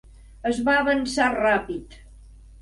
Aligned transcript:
Es 0.51 0.61
va 0.69 0.77
avançar 0.77 1.27
ràpid. 1.35 2.01